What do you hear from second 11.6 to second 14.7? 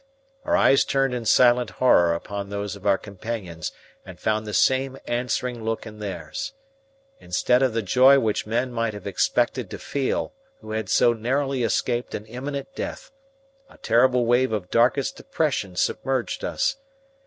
escaped an imminent death, a terrible wave